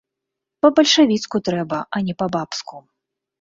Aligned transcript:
Па-бальшавіцку 0.65 1.41
трэба, 1.49 1.83
а 1.99 2.03
не 2.09 2.17
па-бабску. 2.23 2.83